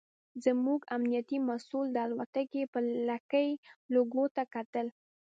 زموږ 0.45 0.79
امنیتي 0.95 1.37
مسوول 1.49 1.87
د 1.93 1.97
الوتکې 2.05 2.63
پر 2.73 2.83
لکۍ 3.09 3.49
لوګو 3.93 4.25
ته 4.35 4.43
کتل. 4.55 4.85